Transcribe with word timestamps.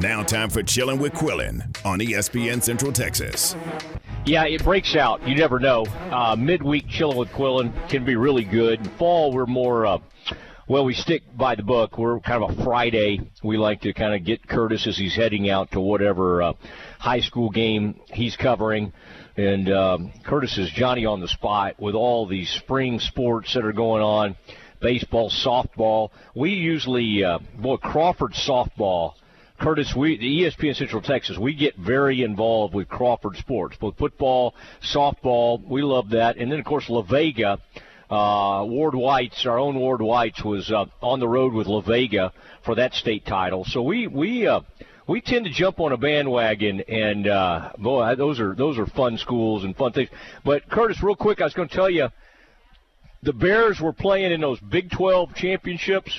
Now, 0.00 0.22
time 0.22 0.48
for 0.48 0.62
Chilling 0.62 0.98
with 0.98 1.12
Quillin 1.12 1.60
on 1.84 1.98
ESPN 1.98 2.62
Central 2.62 2.90
Texas. 2.90 3.54
Yeah, 4.24 4.46
it 4.46 4.64
breaks 4.64 4.96
out. 4.96 5.28
You 5.28 5.34
never 5.34 5.60
know. 5.60 5.84
Uh, 6.10 6.34
midweek 6.38 6.88
chilling 6.88 7.18
with 7.18 7.28
Quillin 7.28 7.70
can 7.90 8.06
be 8.06 8.16
really 8.16 8.44
good. 8.44 8.80
In 8.80 8.88
Fall, 8.96 9.30
we're 9.30 9.44
more. 9.44 9.84
Uh, 9.84 9.98
well, 10.66 10.86
we 10.86 10.94
stick 10.94 11.24
by 11.36 11.54
the 11.54 11.62
book. 11.62 11.98
We're 11.98 12.18
kind 12.20 12.42
of 12.42 12.58
a 12.58 12.64
Friday. 12.64 13.30
We 13.42 13.58
like 13.58 13.82
to 13.82 13.92
kind 13.92 14.14
of 14.14 14.24
get 14.24 14.46
Kurtis 14.46 14.86
as 14.86 14.96
he's 14.96 15.14
heading 15.14 15.50
out 15.50 15.72
to 15.72 15.80
whatever 15.80 16.44
uh, 16.44 16.52
high 16.98 17.20
school 17.20 17.50
game 17.50 18.00
he's 18.06 18.36
covering. 18.36 18.94
And 19.36 19.70
um, 19.70 20.12
Kurtis 20.24 20.58
is 20.58 20.70
Johnny 20.70 21.04
on 21.04 21.20
the 21.20 21.28
spot 21.28 21.78
with 21.78 21.94
all 21.94 22.26
these 22.26 22.48
spring 22.48 23.00
sports 23.00 23.52
that 23.52 23.66
are 23.66 23.72
going 23.74 24.02
on 24.02 24.36
baseball, 24.80 25.28
softball. 25.28 26.08
We 26.34 26.52
usually, 26.52 27.22
uh, 27.22 27.40
boy, 27.58 27.76
Crawford 27.76 28.32
softball 28.32 29.12
Kurtis, 29.60 29.94
we 29.94 30.16
the 30.16 30.42
ESPN 30.42 30.74
Central 30.74 31.02
Texas, 31.02 31.36
we 31.36 31.54
get 31.54 31.76
very 31.76 32.22
involved 32.22 32.74
with 32.74 32.88
Crawford 32.88 33.36
sports, 33.36 33.76
both 33.78 33.96
football, 33.98 34.54
softball. 34.82 35.62
We 35.62 35.82
love 35.82 36.10
that, 36.10 36.38
and 36.38 36.50
then 36.50 36.58
of 36.58 36.64
course 36.64 36.88
La 36.88 37.02
Vega. 37.02 37.58
Uh, 38.08 38.64
Ward 38.66 38.94
White's, 38.96 39.46
our 39.46 39.56
own 39.56 39.78
Ward 39.78 40.02
White's, 40.02 40.42
was 40.42 40.72
uh, 40.72 40.86
on 41.00 41.20
the 41.20 41.28
road 41.28 41.52
with 41.52 41.68
La 41.68 41.80
Vega 41.80 42.32
for 42.64 42.74
that 42.74 42.92
state 42.94 43.24
title. 43.24 43.64
So 43.64 43.82
we 43.82 44.08
we 44.08 44.48
uh, 44.48 44.62
we 45.06 45.20
tend 45.20 45.44
to 45.44 45.50
jump 45.50 45.78
on 45.78 45.92
a 45.92 45.96
bandwagon, 45.96 46.80
and 46.88 47.28
uh, 47.28 47.72
boy, 47.78 48.14
those 48.16 48.40
are 48.40 48.54
those 48.54 48.78
are 48.78 48.86
fun 48.86 49.18
schools 49.18 49.62
and 49.62 49.76
fun 49.76 49.92
things. 49.92 50.08
But 50.44 50.68
Kurtis, 50.70 51.02
real 51.02 51.14
quick, 51.14 51.40
I 51.40 51.44
was 51.44 51.54
going 51.54 51.68
to 51.68 51.74
tell 51.74 51.90
you, 51.90 52.08
the 53.22 53.34
Bears 53.34 53.78
were 53.80 53.92
playing 53.92 54.32
in 54.32 54.40
those 54.40 54.58
Big 54.58 54.90
12 54.90 55.34
championships, 55.34 56.18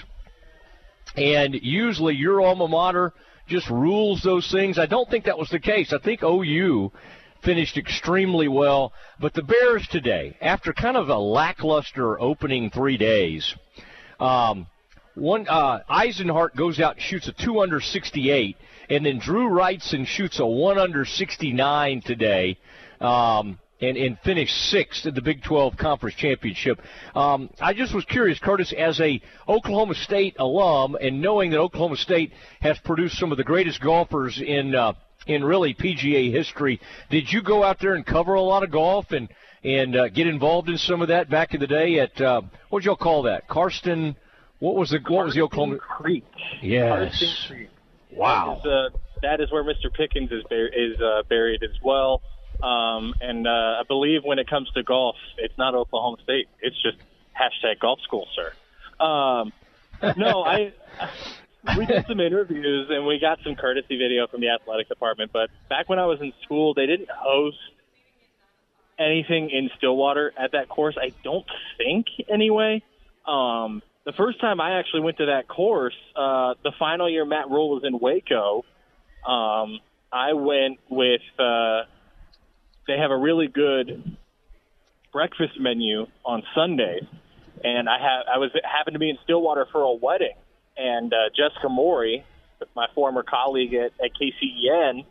and 1.17 1.55
usually 1.55 2.15
your 2.15 2.39
alma 2.39 2.67
mater 2.67 3.13
just 3.51 3.69
rules 3.69 4.23
those 4.23 4.49
things. 4.49 4.79
I 4.79 4.85
don't 4.85 5.09
think 5.09 5.25
that 5.25 5.37
was 5.37 5.49
the 5.49 5.59
case. 5.59 5.93
I 5.93 5.99
think 5.99 6.23
OU 6.23 6.91
finished 7.43 7.77
extremely 7.77 8.47
well. 8.47 8.93
But 9.19 9.33
the 9.33 9.43
Bears 9.43 9.87
today, 9.91 10.37
after 10.41 10.73
kind 10.73 10.95
of 10.95 11.09
a 11.09 11.17
lackluster 11.17 12.19
opening 12.19 12.69
three 12.69 12.97
days, 12.97 13.53
um, 14.19 14.67
one 15.15 15.47
uh, 15.49 15.79
Eisenhart 15.89 16.55
goes 16.55 16.79
out 16.79 16.95
and 16.95 17.01
shoots 17.01 17.27
a 17.27 17.33
two 17.33 17.59
under 17.59 17.81
68, 17.81 18.55
and 18.89 19.05
then 19.05 19.19
Drew 19.19 19.49
Wrightson 19.49 20.07
shoots 20.07 20.39
a 20.39 20.45
one 20.45 20.77
under 20.77 21.03
69 21.03 22.01
today. 22.05 22.57
Um, 23.01 23.59
and, 23.81 23.97
and 23.97 24.17
finished 24.19 24.55
sixth 24.69 25.05
in 25.05 25.15
the 25.15 25.21
Big 25.21 25.43
12 25.43 25.75
Conference 25.77 26.15
Championship. 26.15 26.79
Um, 27.15 27.49
I 27.59 27.73
just 27.73 27.93
was 27.93 28.05
curious, 28.05 28.39
Kurtis, 28.39 28.71
as 28.73 28.99
a 29.01 29.21
Oklahoma 29.47 29.95
State 29.95 30.35
alum, 30.39 30.95
and 31.01 31.21
knowing 31.21 31.51
that 31.51 31.59
Oklahoma 31.59 31.97
State 31.97 32.31
has 32.61 32.77
produced 32.79 33.17
some 33.17 33.31
of 33.31 33.37
the 33.37 33.43
greatest 33.43 33.81
golfers 33.81 34.41
in 34.41 34.75
uh, 34.75 34.93
in 35.27 35.43
really 35.43 35.73
PGA 35.73 36.31
history, 36.31 36.79
did 37.09 37.31
you 37.31 37.43
go 37.43 37.63
out 37.63 37.79
there 37.79 37.93
and 37.93 38.05
cover 38.05 38.33
a 38.35 38.41
lot 38.41 38.63
of 38.63 38.71
golf 38.71 39.11
and 39.11 39.29
and 39.63 39.95
uh, 39.95 40.09
get 40.09 40.27
involved 40.27 40.69
in 40.69 40.77
some 40.77 41.01
of 41.01 41.09
that 41.09 41.29
back 41.29 41.53
in 41.53 41.59
the 41.59 41.67
day 41.67 41.99
at 41.99 42.19
uh, 42.21 42.41
what 42.69 42.83
y'all 42.83 42.95
call 42.95 43.23
that, 43.23 43.47
Karsten? 43.47 44.15
What 44.59 44.75
was 44.75 44.91
the 44.91 44.99
what 45.07 45.25
was 45.25 45.35
the 45.35 45.41
Oklahoma 45.41 45.77
Creek? 45.77 46.23
Yes. 46.61 47.45
Creek. 47.47 47.69
Wow. 48.11 48.61
That 48.63 48.69
is, 48.69 48.93
uh, 48.93 48.97
that 49.21 49.41
is 49.41 49.51
where 49.51 49.63
Mr. 49.63 49.93
Pickens 49.95 50.31
is, 50.31 50.43
is 50.51 51.01
uh, 51.01 51.23
buried 51.29 51.63
as 51.63 51.77
well. 51.83 52.21
Um, 52.61 53.15
and 53.19 53.47
uh, 53.47 53.49
I 53.49 53.83
believe 53.87 54.23
when 54.23 54.39
it 54.39 54.47
comes 54.47 54.69
to 54.71 54.83
golf, 54.83 55.15
it's 55.37 55.57
not 55.57 55.75
Oklahoma 55.75 56.17
State. 56.23 56.47
It's 56.61 56.79
just 56.81 56.97
hashtag 57.39 57.79
golf 57.79 57.99
school, 58.01 58.27
sir. 58.35 58.53
Um, 59.03 59.51
no, 60.17 60.43
I. 60.43 60.73
We 61.77 61.85
did 61.85 62.07
some 62.07 62.19
interviews 62.19 62.87
and 62.89 63.05
we 63.05 63.19
got 63.19 63.37
some 63.43 63.55
courtesy 63.55 63.95
video 63.95 64.25
from 64.25 64.41
the 64.41 64.49
athletic 64.49 64.89
department. 64.89 65.31
But 65.31 65.51
back 65.69 65.89
when 65.89 65.99
I 65.99 66.07
was 66.07 66.19
in 66.19 66.33
school, 66.43 66.73
they 66.73 66.87
didn't 66.87 67.11
host 67.11 67.59
anything 68.97 69.51
in 69.51 69.69
Stillwater 69.77 70.33
at 70.37 70.53
that 70.53 70.69
course. 70.69 70.97
I 70.99 71.11
don't 71.23 71.45
think, 71.77 72.07
anyway. 72.27 72.81
Um, 73.27 73.83
the 74.05 74.11
first 74.13 74.41
time 74.41 74.59
I 74.59 74.79
actually 74.79 75.01
went 75.01 75.17
to 75.17 75.27
that 75.27 75.47
course, 75.47 75.93
uh, 76.15 76.55
the 76.63 76.71
final 76.79 77.07
year 77.07 77.25
Matt 77.25 77.49
Rhule 77.51 77.69
was 77.69 77.83
in 77.83 77.99
Waco. 77.99 78.65
Um, 79.27 79.79
I 80.11 80.33
went 80.33 80.79
with. 80.89 81.21
Uh, 81.37 81.83
they 82.87 82.97
have 82.97 83.11
a 83.11 83.17
really 83.17 83.47
good 83.47 84.17
breakfast 85.11 85.59
menu 85.59 86.07
on 86.25 86.43
Sundays, 86.55 87.03
and 87.63 87.89
I 87.89 87.99
have 87.99 88.25
I 88.33 88.37
was 88.37 88.51
happened 88.63 88.95
to 88.95 88.99
be 88.99 89.09
in 89.09 89.17
Stillwater 89.23 89.67
for 89.71 89.81
a 89.81 89.93
wedding, 89.93 90.35
and 90.77 91.13
uh, 91.13 91.29
Jessica 91.35 91.69
Maury, 91.69 92.23
my 92.75 92.87
former 92.95 93.23
colleague 93.23 93.73
at, 93.73 93.91
at 94.03 94.11
KCEN, 94.19 95.05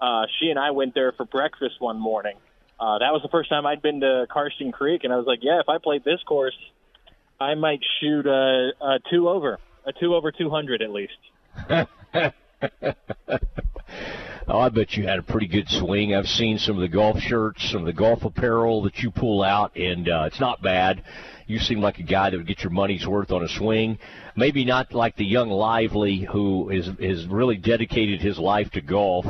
uh, 0.00 0.26
she 0.38 0.50
and 0.50 0.58
I 0.58 0.72
went 0.72 0.94
there 0.94 1.12
for 1.12 1.24
breakfast 1.24 1.80
one 1.80 1.98
morning. 1.98 2.36
Uh, 2.78 2.98
that 2.98 3.12
was 3.12 3.22
the 3.22 3.28
first 3.28 3.48
time 3.48 3.64
I'd 3.64 3.80
been 3.80 4.00
to 4.00 4.26
Karsten 4.30 4.70
Creek, 4.70 5.04
and 5.04 5.12
I 5.12 5.16
was 5.16 5.26
like, 5.26 5.38
yeah, 5.42 5.60
if 5.60 5.68
I 5.68 5.78
played 5.78 6.04
this 6.04 6.22
course, 6.26 6.56
I 7.40 7.54
might 7.54 7.80
shoot 8.00 8.26
a, 8.26 8.72
a 8.80 8.98
two 9.10 9.28
over, 9.28 9.58
a 9.86 9.92
two 9.92 10.14
over 10.14 10.30
200 10.30 10.82
at 10.82 10.90
least. 10.90 11.12
Oh, 14.48 14.60
I 14.60 14.68
bet 14.68 14.96
you 14.96 15.04
had 15.04 15.18
a 15.18 15.24
pretty 15.24 15.48
good 15.48 15.68
swing. 15.68 16.14
I've 16.14 16.28
seen 16.28 16.56
some 16.58 16.76
of 16.76 16.80
the 16.80 16.88
golf 16.88 17.18
shirts, 17.18 17.68
some 17.68 17.80
of 17.80 17.86
the 17.86 17.92
golf 17.92 18.24
apparel 18.24 18.80
that 18.82 18.98
you 18.98 19.10
pull 19.10 19.42
out, 19.42 19.76
and 19.76 20.08
uh, 20.08 20.22
it's 20.28 20.38
not 20.38 20.62
bad. 20.62 21.02
You 21.48 21.58
seem 21.58 21.80
like 21.80 21.98
a 21.98 22.04
guy 22.04 22.30
that 22.30 22.36
would 22.36 22.46
get 22.46 22.62
your 22.62 22.70
money's 22.70 23.08
worth 23.08 23.32
on 23.32 23.42
a 23.42 23.48
swing. 23.48 23.98
Maybe 24.36 24.64
not 24.64 24.94
like 24.94 25.16
the 25.16 25.24
young 25.24 25.48
Lively 25.48 26.28
who 26.30 26.70
is 26.70 26.88
is 27.00 27.26
really 27.26 27.56
dedicated 27.56 28.20
his 28.20 28.38
life 28.38 28.70
to 28.72 28.80
golf. 28.80 29.26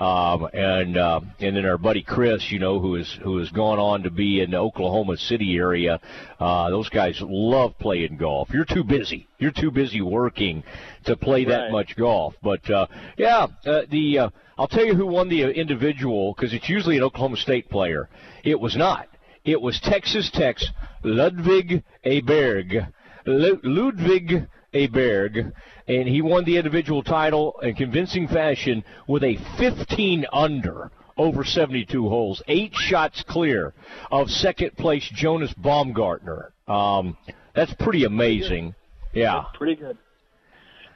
Um, 0.00 0.48
and 0.54 0.96
uh, 0.96 1.20
and 1.40 1.54
then 1.54 1.66
our 1.66 1.76
buddy 1.76 2.02
Chris, 2.02 2.50
you 2.50 2.58
know, 2.58 2.80
who 2.80 2.96
is 2.96 3.18
who 3.22 3.36
has 3.36 3.50
gone 3.50 3.78
on 3.78 4.02
to 4.04 4.10
be 4.10 4.40
in 4.40 4.50
the 4.52 4.56
Oklahoma 4.56 5.18
City 5.18 5.56
area. 5.56 6.00
Uh, 6.38 6.70
those 6.70 6.88
guys 6.88 7.18
love 7.20 7.78
playing 7.78 8.16
golf. 8.16 8.48
You're 8.50 8.64
too 8.64 8.82
busy. 8.82 9.28
You're 9.38 9.50
too 9.50 9.70
busy 9.70 10.00
working 10.00 10.62
to 11.04 11.16
play 11.16 11.44
that 11.44 11.64
Right. 11.64 11.72
much 11.72 11.96
golf. 11.96 12.34
But 12.42 12.68
uh, 12.70 12.86
yeah, 13.18 13.46
uh, 13.66 13.82
the 13.90 14.18
uh, 14.20 14.30
I'll 14.56 14.68
tell 14.68 14.86
you 14.86 14.94
who 14.94 15.06
won 15.06 15.28
the 15.28 15.42
individual 15.42 16.32
because 16.34 16.54
it's 16.54 16.68
usually 16.70 16.96
an 16.96 17.02
Oklahoma 17.02 17.36
State 17.36 17.68
player. 17.68 18.08
It 18.42 18.58
was 18.58 18.76
not. 18.76 19.06
It 19.44 19.60
was 19.60 19.78
Texas 19.80 20.30
Tech's 20.32 20.66
Ludwig 21.04 21.82
Aberg. 22.06 22.90
Lu- 23.26 23.60
Ludwig 23.62 24.46
Aberg, 24.74 25.52
and 25.88 26.08
he 26.08 26.22
won 26.22 26.44
the 26.44 26.56
individual 26.56 27.02
title 27.02 27.58
in 27.62 27.74
convincing 27.74 28.28
fashion 28.28 28.84
with 29.06 29.24
a 29.24 29.36
15 29.58 30.26
under 30.32 30.90
over 31.16 31.44
72 31.44 32.08
holes, 32.08 32.42
eight 32.48 32.74
shots 32.74 33.22
clear 33.22 33.74
of 34.10 34.30
second 34.30 34.76
place 34.76 35.08
Jonas 35.12 35.52
Baumgartner. 35.54 36.52
Um, 36.66 37.16
that's 37.54 37.74
pretty 37.74 38.04
amazing. 38.04 38.74
Yeah. 39.12 39.44
Pretty 39.54 39.76
good. 39.76 39.98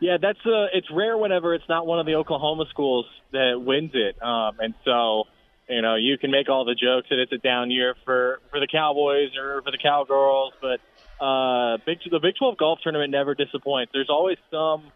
Yeah, 0.01 0.17
that's 0.21 0.39
uh, 0.45 0.67
it's 0.73 0.89
rare 0.93 1.17
whenever 1.17 1.55
it's 1.55 1.69
not 1.69 1.87
one 1.87 1.99
of 1.99 2.07
the 2.07 2.15
Oklahoma 2.17 2.65
schools 2.71 3.07
that 3.33 3.55
wins 3.57 3.93
it, 3.95 4.21
um, 4.23 4.57
and 4.59 4.75
so 4.85 5.25
you 5.69 5.81
know 5.81 5.95
you 5.95 6.19
can 6.19 6.31
make 6.31 6.51
all 6.51 6.65
the 6.65 6.75
jokes 6.75 7.07
that 7.11 7.19
it's 7.19 7.33
a 7.33 7.39
down 7.39 7.71
year 7.71 7.95
for 8.05 8.41
for 8.51 8.61
the 8.61 8.67
Cowboys 8.67 9.31
or 9.39 9.63
for 9.63 9.71
the 9.71 9.79
Cowgirls, 9.79 10.53
but 10.61 10.81
uh, 11.21 11.79
Big 11.87 11.99
the 12.11 12.21
Big 12.21 12.35
12 12.39 12.57
golf 12.57 12.79
tournament 12.83 13.11
never 13.11 13.35
disappoints. 13.35 13.91
There's 13.93 14.11
always 14.11 14.39
some 14.51 14.93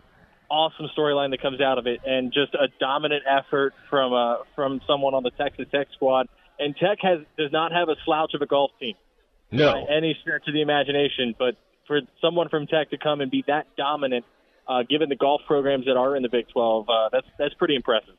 awesome 0.50 0.86
storyline 0.96 1.30
that 1.30 1.42
comes 1.42 1.60
out 1.60 1.78
of 1.78 1.86
it, 1.86 2.00
and 2.04 2.32
just 2.32 2.54
a 2.54 2.68
dominant 2.80 3.22
effort 3.28 3.74
from 3.90 4.12
uh, 4.12 4.36
from 4.54 4.80
someone 4.86 5.14
on 5.14 5.22
the 5.22 5.30
Texas 5.30 5.66
Tech 5.70 5.88
squad. 5.94 6.28
And 6.58 6.74
Tech 6.76 6.98
has 7.02 7.20
does 7.36 7.52
not 7.52 7.72
have 7.72 7.88
a 7.88 7.96
slouch 8.04 8.34
of 8.34 8.42
a 8.42 8.46
golf 8.46 8.70
team 8.80 8.94
by 9.50 9.84
any 9.90 10.16
stretch 10.20 10.46
of 10.48 10.54
the 10.54 10.62
imagination. 10.62 11.34
But 11.38 11.54
for 11.86 12.00
someone 12.20 12.48
from 12.48 12.66
Tech 12.66 12.90
to 12.90 12.98
come 12.98 13.20
and 13.20 13.30
be 13.30 13.44
that 13.46 13.66
dominant, 13.76 14.24
uh, 14.66 14.82
given 14.88 15.08
the 15.08 15.16
golf 15.16 15.42
programs 15.46 15.86
that 15.86 15.96
are 15.96 16.16
in 16.16 16.22
the 16.22 16.28
Big 16.28 16.48
12, 16.48 16.88
uh, 16.88 17.08
that's 17.12 17.26
that's 17.38 17.54
pretty 17.54 17.76
impressive. 17.76 18.14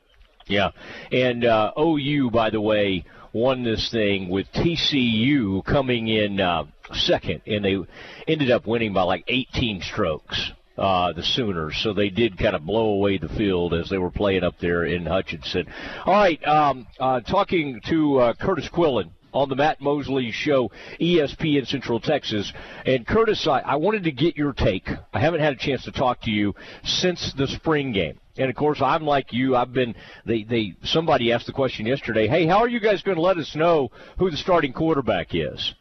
Yeah, 0.46 0.70
and 1.12 1.44
uh, 1.44 1.72
OU, 1.78 2.30
by 2.30 2.50
the 2.50 2.60
way, 2.60 3.04
won 3.32 3.62
this 3.62 3.90
thing 3.90 4.30
with 4.30 4.50
TCU 4.52 5.64
coming 5.64 6.08
in 6.08 6.40
uh, 6.40 6.64
second, 6.92 7.42
and 7.46 7.64
they 7.64 7.78
ended 8.26 8.50
up 8.50 8.66
winning 8.66 8.92
by 8.92 9.02
like 9.02 9.24
18 9.28 9.82
strokes. 9.82 10.52
Uh, 10.78 11.12
the 11.12 11.22
Sooners, 11.22 11.78
so 11.82 11.92
they 11.92 12.08
did 12.08 12.38
kind 12.38 12.56
of 12.56 12.64
blow 12.64 12.92
away 12.92 13.18
the 13.18 13.28
field 13.28 13.74
as 13.74 13.90
they 13.90 13.98
were 13.98 14.10
playing 14.10 14.42
up 14.42 14.54
there 14.60 14.86
in 14.86 15.04
Hutchinson. 15.04 15.66
All 16.06 16.14
right, 16.14 16.42
um, 16.46 16.86
uh, 16.98 17.20
talking 17.20 17.82
to 17.90 18.18
uh, 18.18 18.32
Kurtis 18.32 18.70
Quillin 18.70 19.10
on 19.32 19.48
the 19.48 19.56
Matt 19.56 19.80
Mosley 19.80 20.30
Show, 20.30 20.70
ESPN 21.00 21.66
Central 21.66 22.00
Texas. 22.00 22.52
And 22.84 23.06
Kurtis, 23.06 23.46
I, 23.46 23.60
I 23.60 23.76
wanted 23.76 24.04
to 24.04 24.12
get 24.12 24.36
your 24.36 24.52
take. 24.52 24.88
I 25.12 25.20
haven't 25.20 25.40
had 25.40 25.52
a 25.52 25.56
chance 25.56 25.84
to 25.84 25.92
talk 25.92 26.22
to 26.22 26.30
you 26.30 26.54
since 26.84 27.32
the 27.36 27.46
spring 27.46 27.92
game. 27.92 28.18
And 28.36 28.48
of 28.48 28.56
course, 28.56 28.80
I'm 28.80 29.04
like 29.04 29.32
you. 29.32 29.56
I've 29.56 29.72
been. 29.72 29.94
They. 30.24 30.44
They. 30.44 30.74
Somebody 30.84 31.32
asked 31.32 31.46
the 31.46 31.52
question 31.52 31.84
yesterday. 31.84 32.26
Hey, 32.26 32.46
how 32.46 32.58
are 32.58 32.68
you 32.68 32.80
guys 32.80 33.02
going 33.02 33.16
to 33.16 33.22
let 33.22 33.36
us 33.36 33.54
know 33.54 33.90
who 34.18 34.30
the 34.30 34.36
starting 34.36 34.72
quarterback 34.72 35.34
is? 35.34 35.74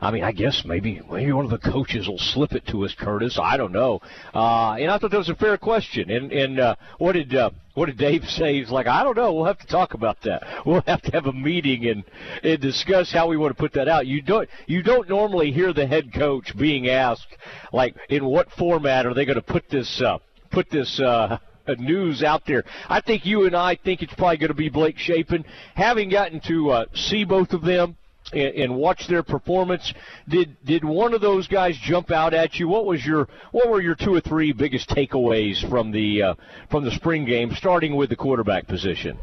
I 0.00 0.10
mean, 0.10 0.24
I 0.24 0.32
guess 0.32 0.62
maybe 0.64 1.00
maybe 1.10 1.32
one 1.32 1.46
of 1.46 1.50
the 1.50 1.70
coaches 1.70 2.06
will 2.06 2.18
slip 2.18 2.52
it 2.52 2.66
to 2.68 2.84
us, 2.84 2.94
Kurtis. 2.98 3.38
I 3.38 3.56
don't 3.56 3.72
know. 3.72 4.00
Uh, 4.34 4.72
and 4.72 4.90
I 4.90 4.98
thought 4.98 5.10
that 5.10 5.18
was 5.18 5.30
a 5.30 5.34
fair 5.34 5.56
question. 5.56 6.10
And 6.10 6.30
and 6.32 6.60
uh, 6.60 6.76
what 6.98 7.12
did 7.12 7.34
uh, 7.34 7.50
what 7.74 7.86
did 7.86 7.96
Dave 7.96 8.24
say? 8.24 8.58
He's 8.58 8.70
like, 8.70 8.86
I 8.86 9.02
don't 9.02 9.16
know. 9.16 9.32
We'll 9.32 9.46
have 9.46 9.58
to 9.58 9.66
talk 9.66 9.94
about 9.94 10.20
that. 10.22 10.42
We'll 10.66 10.82
have 10.86 11.02
to 11.02 11.12
have 11.12 11.26
a 11.26 11.32
meeting 11.32 11.86
and 11.86 12.04
and 12.42 12.60
discuss 12.60 13.12
how 13.12 13.28
we 13.28 13.36
want 13.36 13.56
to 13.56 13.60
put 13.60 13.72
that 13.74 13.88
out. 13.88 14.06
You 14.06 14.20
don't 14.20 14.48
you 14.66 14.82
don't 14.82 15.08
normally 15.08 15.52
hear 15.52 15.72
the 15.72 15.86
head 15.86 16.12
coach 16.12 16.56
being 16.58 16.88
asked 16.88 17.36
like 17.72 17.96
in 18.08 18.24
what 18.24 18.50
format 18.52 19.06
are 19.06 19.14
they 19.14 19.24
going 19.24 19.36
to 19.36 19.42
put 19.42 19.68
this 19.70 20.02
uh, 20.04 20.18
put 20.50 20.70
this. 20.70 21.00
Uh, 21.00 21.38
news 21.78 22.22
out 22.22 22.42
there. 22.46 22.62
I 22.88 23.00
think 23.00 23.26
you 23.26 23.44
and 23.46 23.56
I 23.56 23.74
think 23.74 24.00
it's 24.00 24.14
probably 24.14 24.36
going 24.36 24.50
to 24.50 24.54
be 24.54 24.68
Blake 24.68 24.98
Shapen. 24.98 25.44
Having 25.74 26.10
gotten 26.10 26.40
to 26.46 26.70
uh, 26.70 26.84
see 26.94 27.24
both 27.24 27.50
of 27.50 27.62
them, 27.62 27.96
and, 28.32 28.54
and 28.54 28.76
watch 28.76 29.06
their 29.06 29.22
performance. 29.22 29.92
Did 30.28 30.56
did 30.64 30.84
one 30.84 31.14
of 31.14 31.20
those 31.20 31.46
guys 31.46 31.76
jump 31.78 32.10
out 32.10 32.34
at 32.34 32.58
you? 32.58 32.68
What 32.68 32.86
was 32.86 33.04
your 33.04 33.28
what 33.52 33.68
were 33.68 33.80
your 33.80 33.94
two 33.94 34.14
or 34.14 34.20
three 34.20 34.52
biggest 34.52 34.88
takeaways 34.88 35.68
from 35.68 35.92
the 35.92 36.22
uh, 36.22 36.34
from 36.70 36.84
the 36.84 36.90
spring 36.90 37.24
game, 37.24 37.54
starting 37.54 37.96
with 37.96 38.10
the 38.10 38.16
quarterback 38.16 38.66
position? 38.66 39.18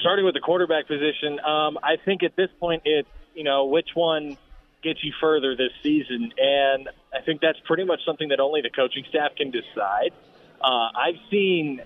Starting 0.00 0.24
with 0.24 0.34
the 0.34 0.40
quarterback 0.40 0.86
position, 0.86 1.40
um, 1.40 1.78
I 1.82 1.96
think 2.04 2.22
at 2.22 2.36
this 2.36 2.50
point 2.60 2.82
it's 2.84 3.08
you 3.34 3.44
know 3.44 3.66
which 3.66 3.88
one 3.94 4.38
gets 4.82 5.02
you 5.02 5.12
further 5.20 5.56
this 5.56 5.72
season, 5.82 6.32
and 6.38 6.88
I 7.12 7.20
think 7.24 7.40
that's 7.40 7.58
pretty 7.64 7.84
much 7.84 8.00
something 8.06 8.28
that 8.28 8.38
only 8.38 8.62
the 8.62 8.70
coaching 8.70 9.04
staff 9.08 9.32
can 9.36 9.50
decide. 9.50 10.12
Uh, 10.60 10.88
I've 10.94 11.18
seen, 11.30 11.82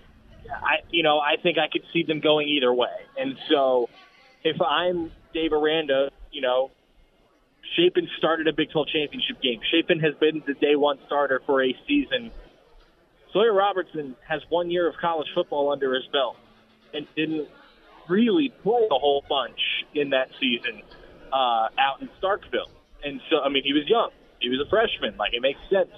I 0.50 0.80
you 0.90 1.02
know 1.02 1.18
I 1.18 1.36
think 1.42 1.56
I 1.56 1.68
could 1.68 1.84
see 1.92 2.02
them 2.02 2.20
going 2.20 2.48
either 2.48 2.72
way, 2.72 2.94
and 3.18 3.36
so 3.48 3.88
if 4.44 4.60
I'm 4.60 5.10
Dave 5.32 5.52
Aranda, 5.52 6.10
you 6.30 6.40
know, 6.40 6.70
Shapen 7.76 8.08
started 8.18 8.48
a 8.48 8.52
Big 8.52 8.70
12 8.70 8.88
championship 8.88 9.40
game. 9.40 9.60
Shapen 9.70 10.00
has 10.00 10.14
been 10.16 10.42
the 10.46 10.54
day 10.54 10.76
one 10.76 10.98
starter 11.06 11.40
for 11.46 11.62
a 11.62 11.74
season. 11.86 12.30
Sawyer 13.32 13.52
Robertson 13.52 14.16
has 14.28 14.42
one 14.48 14.70
year 14.70 14.88
of 14.88 14.94
college 15.00 15.28
football 15.34 15.72
under 15.72 15.94
his 15.94 16.04
belt 16.12 16.36
and 16.92 17.06
didn't 17.16 17.48
really 18.08 18.52
play 18.62 18.86
a 18.90 18.98
whole 18.98 19.24
bunch 19.28 19.58
in 19.94 20.10
that 20.10 20.28
season 20.38 20.82
uh, 21.32 21.68
out 21.78 22.02
in 22.02 22.10
Starkville. 22.22 22.68
And 23.04 23.20
so, 23.30 23.40
I 23.40 23.48
mean, 23.48 23.62
he 23.64 23.72
was 23.72 23.88
young. 23.88 24.10
He 24.40 24.48
was 24.48 24.60
a 24.60 24.68
freshman. 24.68 25.16
Like, 25.16 25.32
it 25.32 25.40
makes 25.40 25.60
sense. 25.70 25.94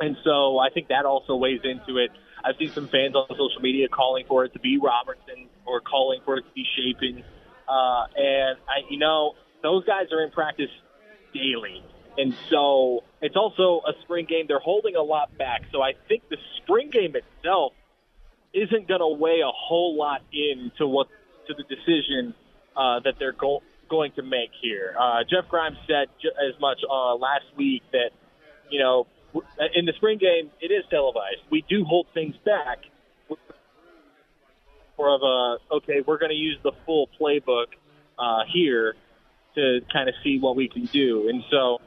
And 0.00 0.16
so 0.24 0.58
I 0.58 0.70
think 0.70 0.88
that 0.88 1.04
also 1.04 1.36
weighs 1.36 1.60
into 1.62 1.98
it. 1.98 2.10
I've 2.44 2.56
seen 2.58 2.70
some 2.72 2.88
fans 2.88 3.14
on 3.14 3.26
social 3.28 3.60
media 3.60 3.88
calling 3.88 4.24
for 4.26 4.44
it 4.44 4.52
to 4.54 4.58
be 4.58 4.78
Robertson 4.78 5.48
or 5.64 5.80
calling 5.80 6.20
for 6.24 6.38
it 6.38 6.42
to 6.42 6.52
be 6.54 6.66
Shapen. 6.76 7.22
Uh, 7.68 8.04
and 8.16 8.58
I, 8.68 8.88
you 8.90 8.98
know, 8.98 9.34
those 9.62 9.84
guys 9.84 10.06
are 10.12 10.22
in 10.22 10.30
practice 10.30 10.70
daily. 11.32 11.82
And 12.18 12.34
so 12.50 13.04
it's 13.22 13.36
also 13.36 13.80
a 13.86 13.92
spring 14.02 14.26
game. 14.28 14.46
They're 14.46 14.58
holding 14.58 14.96
a 14.96 15.02
lot 15.02 15.36
back. 15.38 15.62
So 15.72 15.80
I 15.80 15.92
think 16.08 16.28
the 16.28 16.36
spring 16.62 16.90
game 16.90 17.14
itself 17.16 17.72
isn't 18.52 18.86
going 18.86 19.00
to 19.00 19.08
weigh 19.08 19.40
a 19.40 19.50
whole 19.50 19.96
lot 19.96 20.20
into 20.32 20.86
what 20.86 21.08
to 21.46 21.54
the 21.54 21.64
decision 21.64 22.34
uh, 22.76 23.00
that 23.00 23.14
they're 23.18 23.32
go- 23.32 23.62
going 23.88 24.12
to 24.12 24.22
make 24.22 24.50
here. 24.60 24.94
Uh, 24.98 25.24
Jeff 25.28 25.48
Grimes 25.48 25.78
said 25.86 26.08
as 26.24 26.58
much 26.60 26.80
uh, 26.88 27.14
last 27.14 27.44
week 27.56 27.82
that 27.92 28.10
you 28.70 28.78
know 28.78 29.06
in 29.74 29.86
the 29.86 29.92
spring 29.96 30.18
game 30.18 30.50
it 30.60 30.72
is 30.72 30.84
televised. 30.90 31.40
We 31.50 31.64
do 31.68 31.84
hold 31.84 32.06
things 32.12 32.34
back 32.44 32.78
more 35.02 35.14
of 35.14 35.22
a 35.22 35.74
okay, 35.76 36.02
we're 36.06 36.18
going 36.18 36.30
to 36.30 36.36
use 36.36 36.58
the 36.62 36.72
full 36.86 37.08
playbook 37.20 37.66
uh, 38.18 38.44
here 38.52 38.94
to 39.54 39.80
kind 39.92 40.08
of 40.08 40.14
see 40.22 40.38
what 40.38 40.56
we 40.56 40.68
can 40.68 40.86
do. 40.86 41.28
And 41.28 41.42
so, 41.50 41.80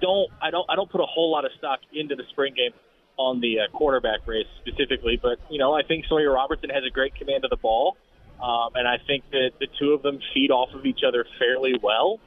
don't 0.00 0.30
I 0.40 0.50
don't 0.50 0.68
I 0.70 0.76
don't 0.76 0.90
put 0.90 1.00
a 1.00 1.06
whole 1.06 1.30
lot 1.30 1.44
of 1.44 1.50
stock 1.58 1.80
into 1.92 2.14
the 2.14 2.24
spring 2.30 2.54
game 2.56 2.72
on 3.16 3.40
the 3.40 3.60
uh, 3.60 3.76
quarterback 3.76 4.26
race 4.26 4.46
specifically, 4.60 5.18
but 5.20 5.38
you 5.50 5.58
know 5.58 5.74
I 5.74 5.82
think 5.82 6.06
Sawyer 6.08 6.32
Robertson 6.32 6.70
has 6.70 6.84
a 6.86 6.90
great 6.90 7.14
command 7.14 7.44
of 7.44 7.50
the 7.50 7.56
ball, 7.56 7.96
um, 8.40 8.70
and 8.74 8.86
I 8.86 8.98
think 9.06 9.24
that 9.32 9.50
the 9.58 9.66
two 9.78 9.92
of 9.92 10.02
them 10.02 10.20
feed 10.32 10.50
off 10.50 10.70
of 10.74 10.86
each 10.86 11.00
other 11.06 11.26
fairly 11.38 11.74
well. 11.82 12.20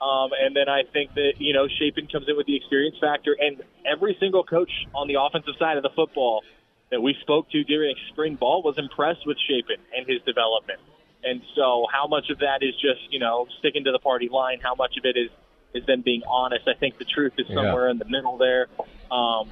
Um, 0.00 0.30
and 0.40 0.54
then 0.54 0.68
I 0.68 0.84
think 0.92 1.14
that 1.14 1.32
you 1.38 1.54
know 1.54 1.66
Shapen 1.66 2.06
comes 2.06 2.26
in 2.28 2.36
with 2.36 2.46
the 2.46 2.56
experience 2.56 2.96
factor, 3.00 3.34
and 3.38 3.62
every 3.84 4.16
single 4.20 4.44
coach 4.44 4.70
on 4.94 5.08
the 5.08 5.16
offensive 5.20 5.54
side 5.58 5.76
of 5.76 5.82
the 5.82 5.90
football 5.96 6.42
that 6.90 7.00
we 7.00 7.14
spoke 7.20 7.50
to 7.50 7.64
during 7.64 7.94
spring 8.10 8.34
ball 8.34 8.62
was 8.62 8.78
impressed 8.78 9.26
with 9.26 9.36
Shapen 9.48 9.76
and 9.96 10.06
his 10.06 10.22
development. 10.22 10.80
And 11.22 11.42
so, 11.56 11.86
how 11.92 12.06
much 12.06 12.30
of 12.30 12.38
that 12.38 12.62
is 12.62 12.74
just 12.74 13.12
you 13.12 13.18
know 13.18 13.46
sticking 13.58 13.84
to 13.84 13.92
the 13.92 13.98
party 13.98 14.28
line? 14.28 14.60
How 14.62 14.74
much 14.74 14.96
of 14.96 15.04
it 15.04 15.16
is 15.16 15.30
is 15.74 15.84
them 15.86 16.02
being 16.02 16.22
honest? 16.28 16.68
I 16.68 16.78
think 16.78 16.98
the 16.98 17.04
truth 17.04 17.32
is 17.38 17.46
somewhere 17.48 17.86
yeah. 17.86 17.92
in 17.92 17.98
the 17.98 18.04
middle 18.04 18.38
there. 18.38 18.68
Um, 19.10 19.50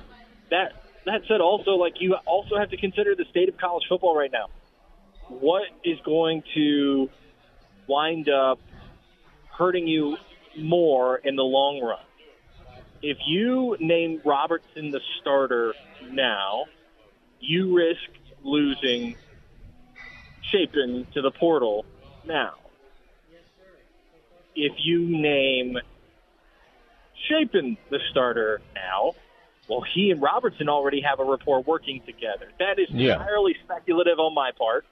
that 0.50 0.72
that 1.06 1.22
said, 1.28 1.40
also 1.40 1.72
like 1.72 1.94
you 2.00 2.14
also 2.24 2.56
have 2.56 2.70
to 2.70 2.76
consider 2.76 3.14
the 3.14 3.24
state 3.30 3.48
of 3.48 3.56
college 3.56 3.84
football 3.88 4.16
right 4.16 4.30
now. 4.30 4.46
What 5.28 5.64
is 5.84 5.98
going 6.04 6.44
to 6.54 7.10
wind 7.88 8.28
up 8.28 8.60
hurting 9.56 9.88
you 9.88 10.16
more 10.56 11.16
in 11.16 11.34
the 11.34 11.42
long 11.42 11.80
run? 11.82 11.98
If 13.02 13.18
you 13.26 13.76
name 13.80 14.20
Robertson 14.24 14.90
the 14.90 15.00
starter 15.20 15.74
now, 16.10 16.64
you 17.46 17.74
risk 17.76 18.00
losing 18.42 19.16
Shapen 20.50 21.06
to 21.14 21.22
the 21.22 21.30
portal 21.30 21.84
now. 22.24 22.54
If 24.54 24.72
you 24.78 25.04
name 25.04 25.78
Shapen 27.28 27.76
the 27.90 27.98
starter 28.10 28.60
now, 28.74 29.12
well, 29.68 29.82
he 29.94 30.10
and 30.10 30.22
Robertson 30.22 30.68
already 30.68 31.00
have 31.00 31.18
a 31.18 31.24
rapport 31.24 31.60
working 31.62 32.00
together. 32.06 32.48
That 32.58 32.78
is 32.78 32.88
yeah. 32.90 33.14
entirely 33.14 33.56
speculative 33.64 34.18
on 34.18 34.32
my 34.34 34.52
part, 34.56 34.84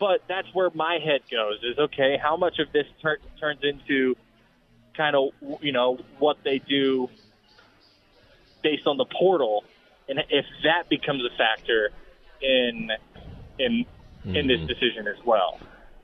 but 0.00 0.22
that's 0.28 0.48
where 0.54 0.70
my 0.74 0.98
head 1.04 1.20
goes. 1.30 1.58
Is 1.62 1.78
okay, 1.78 2.18
how 2.20 2.36
much 2.36 2.58
of 2.58 2.72
this 2.72 2.86
tur- 3.02 3.20
turns 3.38 3.60
into 3.62 4.16
kind 4.96 5.14
of 5.14 5.28
you 5.60 5.72
know 5.72 5.98
what 6.18 6.38
they 6.42 6.58
do 6.58 7.08
based 8.62 8.86
on 8.86 8.96
the 8.96 9.04
portal 9.04 9.64
and 10.08 10.18
if 10.30 10.44
that 10.64 10.88
becomes 10.88 11.22
a 11.24 11.36
factor 11.36 11.90
in 12.42 12.90
in 13.58 13.86
mm-hmm. 14.26 14.36
in 14.36 14.46
this 14.46 14.58
mm-hmm. 14.58 14.66
decision 14.66 15.06
as 15.08 15.24
well. 15.24 15.58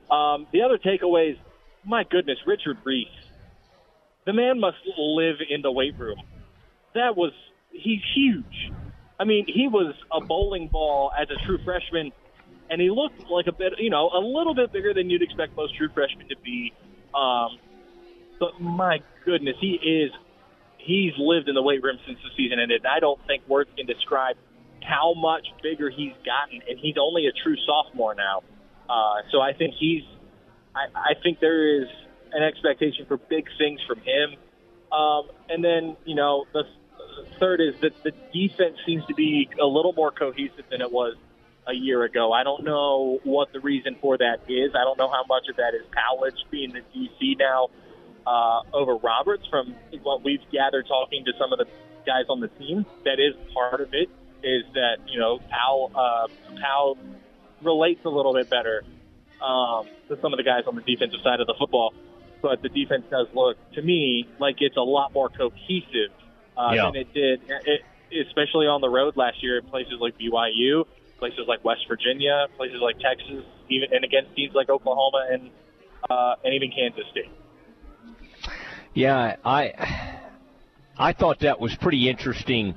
Um, 0.09 0.47
the 0.51 0.61
other 0.61 0.77
takeaways, 0.77 1.37
my 1.85 2.03
goodness, 2.03 2.37
Richard 2.45 2.77
Reese, 2.83 3.07
the 4.25 4.33
man 4.33 4.59
must 4.59 4.77
live 4.97 5.37
in 5.47 5.61
the 5.61 5.71
weight 5.71 5.97
room. 5.97 6.21
That 6.93 7.15
was 7.15 7.31
he's 7.71 8.01
huge. 8.15 8.71
I 9.19 9.23
mean, 9.23 9.45
he 9.47 9.67
was 9.67 9.93
a 10.11 10.19
bowling 10.19 10.67
ball 10.67 11.11
as 11.19 11.27
a 11.29 11.45
true 11.45 11.59
freshman, 11.63 12.11
and 12.69 12.81
he 12.81 12.89
looked 12.89 13.29
like 13.29 13.47
a 13.47 13.51
bit, 13.51 13.73
you 13.77 13.89
know, 13.89 14.09
a 14.09 14.19
little 14.19 14.55
bit 14.55 14.73
bigger 14.73 14.93
than 14.93 15.09
you'd 15.09 15.21
expect 15.21 15.55
most 15.55 15.75
true 15.75 15.89
freshmen 15.93 16.27
to 16.29 16.35
be. 16.43 16.73
Um, 17.13 17.59
but 18.39 18.59
my 18.59 18.99
goodness, 19.23 19.55
he 19.61 19.73
is 19.73 20.11
he's 20.83 21.13
lived 21.17 21.47
in 21.47 21.55
the 21.55 21.61
weight 21.61 21.83
room 21.83 21.97
since 22.05 22.19
the 22.23 22.29
season 22.35 22.59
ended. 22.59 22.85
I 22.85 22.99
don't 22.99 23.19
think 23.27 23.47
words 23.47 23.69
can 23.75 23.85
describe 23.85 24.35
how 24.83 25.13
much 25.13 25.47
bigger 25.61 25.89
he's 25.89 26.13
gotten, 26.25 26.61
and 26.67 26.79
he's 26.79 26.95
only 26.99 27.27
a 27.27 27.31
true 27.31 27.55
sophomore 27.65 28.15
now. 28.15 28.43
Uh, 28.89 29.21
so 29.31 29.39
I 29.39 29.53
think 29.53 29.75
he's, 29.79 30.03
I, 30.75 30.87
I 30.95 31.13
think 31.21 31.39
there 31.39 31.81
is 31.81 31.87
an 32.33 32.43
expectation 32.43 33.05
for 33.05 33.17
big 33.17 33.47
things 33.57 33.79
from 33.87 33.99
him. 33.99 34.35
Um, 34.91 35.29
and 35.49 35.63
then, 35.63 35.95
you 36.05 36.15
know, 36.15 36.45
the 36.53 36.63
third 37.39 37.61
is 37.61 37.79
that 37.81 37.93
the 38.03 38.11
defense 38.33 38.77
seems 38.85 39.05
to 39.05 39.13
be 39.13 39.49
a 39.61 39.65
little 39.65 39.93
more 39.93 40.11
cohesive 40.11 40.65
than 40.69 40.81
it 40.81 40.91
was 40.91 41.15
a 41.67 41.73
year 41.73 42.03
ago. 42.03 42.33
I 42.33 42.43
don't 42.43 42.63
know 42.63 43.19
what 43.23 43.53
the 43.53 43.59
reason 43.59 43.95
for 44.01 44.17
that 44.17 44.41
is. 44.49 44.71
I 44.75 44.83
don't 44.83 44.97
know 44.97 45.09
how 45.09 45.23
much 45.27 45.47
of 45.49 45.57
that 45.57 45.73
is 45.75 45.85
college 45.93 46.35
being 46.49 46.73
the 46.73 46.81
DC 46.95 47.37
now 47.37 47.69
uh, 48.25 48.61
over 48.73 48.95
Roberts 48.95 49.45
from 49.49 49.75
what 50.03 50.23
we've 50.23 50.41
gathered 50.51 50.87
talking 50.87 51.25
to 51.25 51.31
some 51.39 51.51
of 51.51 51.59
the 51.59 51.65
guys 52.05 52.25
on 52.29 52.39
the 52.39 52.47
team. 52.47 52.85
That 53.05 53.19
is 53.19 53.35
part 53.53 53.81
of 53.81 53.93
it. 53.93 54.09
Is 54.43 54.63
that 54.73 54.97
you 55.07 55.19
know 55.19 55.39
Powell 55.49 55.91
uh, 55.95 56.27
Powell 56.61 56.97
relates 57.61 58.03
a 58.05 58.09
little 58.09 58.33
bit 58.33 58.49
better 58.49 58.83
um, 59.41 59.87
to 60.09 60.19
some 60.21 60.33
of 60.33 60.37
the 60.37 60.43
guys 60.43 60.63
on 60.67 60.75
the 60.75 60.81
defensive 60.81 61.19
side 61.23 61.39
of 61.39 61.47
the 61.47 61.55
football, 61.59 61.93
but 62.41 62.61
the 62.61 62.69
defense 62.69 63.05
does 63.11 63.27
look 63.33 63.57
to 63.73 63.81
me 63.81 64.27
like 64.39 64.55
it's 64.59 64.77
a 64.77 64.81
lot 64.81 65.13
more 65.13 65.29
cohesive 65.29 66.11
uh, 66.57 66.71
yeah. 66.73 66.85
than 66.85 66.95
it 66.95 67.13
did, 67.13 67.41
it, 67.47 67.81
especially 68.27 68.67
on 68.67 68.81
the 68.81 68.89
road 68.89 69.15
last 69.15 69.41
year 69.43 69.59
in 69.59 69.65
places 69.65 69.95
like 69.99 70.17
BYU, 70.17 70.85
places 71.19 71.45
like 71.47 71.63
West 71.63 71.85
Virginia, 71.87 72.47
places 72.57 72.79
like 72.81 72.99
Texas, 72.99 73.45
even 73.69 73.93
and 73.93 74.03
against 74.03 74.35
teams 74.35 74.53
like 74.53 74.69
Oklahoma 74.69 75.27
and 75.31 75.49
uh, 76.09 76.35
and 76.43 76.53
even 76.53 76.71
Kansas 76.71 77.05
State. 77.11 77.29
Yeah, 78.93 79.37
I 79.45 80.19
I 80.97 81.13
thought 81.13 81.39
that 81.39 81.61
was 81.61 81.73
pretty 81.77 82.09
interesting 82.09 82.75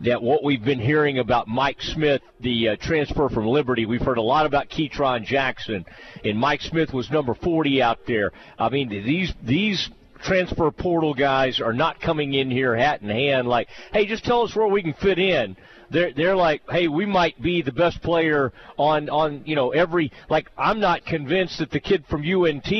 that 0.00 0.20
what 0.20 0.42
we've 0.42 0.64
been 0.64 0.80
hearing 0.80 1.20
about 1.20 1.46
Mike 1.46 1.80
Smith, 1.80 2.20
the 2.40 2.70
uh, 2.70 2.76
transfer 2.80 3.28
from 3.28 3.46
Liberty, 3.46 3.86
we've 3.86 4.02
heard 4.02 4.18
a 4.18 4.22
lot 4.22 4.44
about 4.44 4.68
Ketron 4.68 5.24
Jackson, 5.24 5.86
and 6.24 6.36
Mike 6.36 6.62
Smith 6.62 6.92
was 6.92 7.10
number 7.12 7.32
40 7.32 7.80
out 7.80 8.00
there. 8.08 8.32
I 8.58 8.70
mean, 8.70 8.88
these 8.88 9.32
these 9.40 9.88
transfer 10.20 10.68
portal 10.72 11.14
guys 11.14 11.60
are 11.60 11.72
not 11.72 12.00
coming 12.00 12.34
in 12.34 12.50
here 12.50 12.74
hat 12.74 13.02
in 13.02 13.08
hand 13.08 13.46
like, 13.46 13.68
hey, 13.92 14.04
just 14.04 14.24
tell 14.24 14.42
us 14.42 14.56
where 14.56 14.66
we 14.66 14.82
can 14.82 14.94
fit 14.94 15.20
in 15.20 15.56
they're 15.90 16.12
they're 16.12 16.36
like, 16.36 16.62
hey, 16.70 16.88
we 16.88 17.06
might 17.06 17.40
be 17.40 17.62
the 17.62 17.72
best 17.72 18.02
player 18.02 18.52
on 18.76 19.08
on 19.08 19.42
you 19.44 19.54
know 19.54 19.70
every 19.70 20.12
like. 20.28 20.50
I'm 20.56 20.80
not 20.80 21.04
convinced 21.04 21.58
that 21.58 21.70
the 21.70 21.80
kid 21.80 22.04
from 22.08 22.22
UNT 22.22 22.72